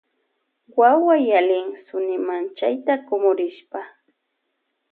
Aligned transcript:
Wawa 0.79 1.15
yalin 1.29 1.67
sunimachayta 1.87 2.93
kumurishpa. 3.05 3.79